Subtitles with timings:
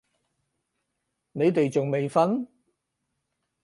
[1.33, 2.47] 你哋仲未瞓？